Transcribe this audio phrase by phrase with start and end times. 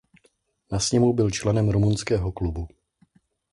[0.71, 2.67] Na sněmu byl členem Rumunského klubu.